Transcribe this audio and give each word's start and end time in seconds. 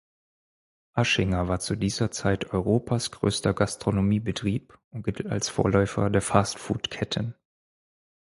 Aschinger 0.93 1.47
war 1.47 1.59
zu 1.59 1.75
dieser 1.75 2.09
Zeit 2.09 2.53
Europas 2.55 3.11
größter 3.11 3.53
Gastronomiebetrieb 3.53 4.79
und 4.89 5.03
gilt 5.03 5.27
als 5.27 5.47
Vorläufer 5.49 6.09
der 6.09 6.23
Fastfood-Ketten. 6.23 7.35